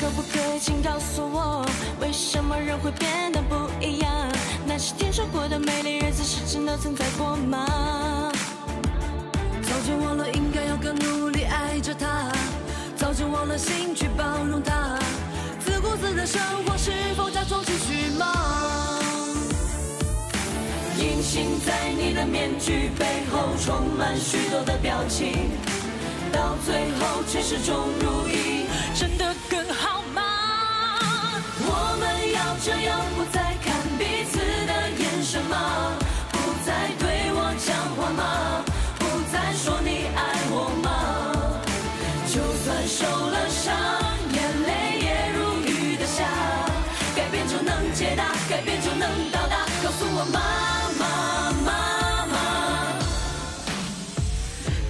[0.00, 1.66] 可不可以请告诉我，
[2.00, 4.10] 为什么人会变得不一样？
[4.66, 8.30] 那些天说过的美丽日子，是真的存在过吗？
[9.62, 12.30] 早就忘了应该要更努力爱着他，
[12.96, 14.98] 早就忘了心去包容他，
[15.64, 18.26] 自顾自的生活是否假装继续吗？
[20.98, 25.50] 隐形在你的面具背后，充满许多的表情，
[26.32, 28.55] 到最后却始终如一，
[47.96, 49.64] 解答，改变就能到达。
[49.82, 50.38] 告诉我妈
[50.98, 52.36] 妈妈妈。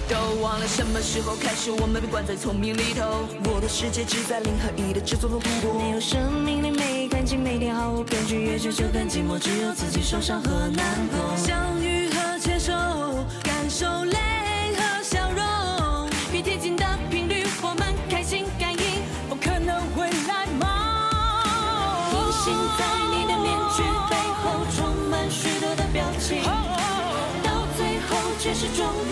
[0.09, 3.25] 都忘了什么时候开始，我们被关在丛林里头。
[3.45, 5.81] 我的世界只在零和一的制作中度过。
[5.81, 11.33] 没有生命力，没感情，每天毫无根据，越久就更寂寞，只有自己受伤和难过。
[11.37, 12.73] 相遇和牵手，
[13.41, 14.17] 感受泪
[14.75, 16.09] 和笑容。
[16.33, 20.65] 越贴近的频率，我们开心感应，不可能会来吗？
[22.11, 22.85] 隐形在
[28.47, 29.06] 也是装。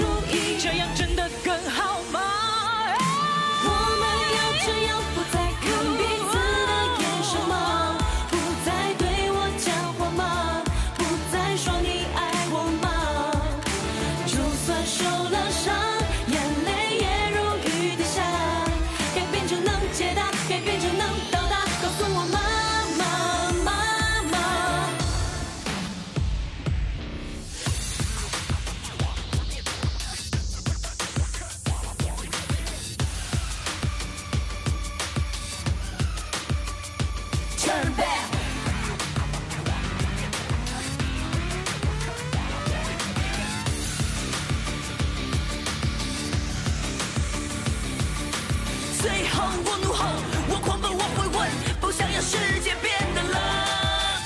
[49.63, 50.05] 我怒吼，
[50.49, 51.49] 我狂奔，我会问，
[51.79, 53.39] 不想让世界变得冷。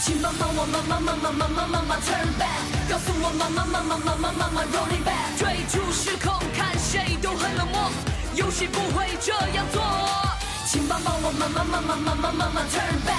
[0.04, 5.38] 请帮帮我，妈妈妈妈妈妈妈妈 turn back，告诉我妈妈妈妈妈妈妈妈 rolling back。
[5.38, 7.92] 追逐失控，看谁都很冷漠，
[8.36, 9.84] 游戏不会这样做。
[10.66, 13.19] 请帮帮我，妈妈妈妈妈妈妈妈 turn back。